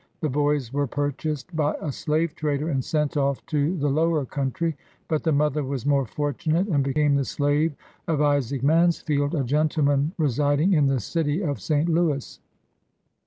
[0.21, 4.75] The boys were purchased by a slave trader, and sent off to the lower country;
[5.07, 7.75] but the mother was more fortunate, and became the slave
[8.07, 11.87] of Isaac Mansfield, a gentleman residing in the city of St.
[11.87, 12.39] Louis.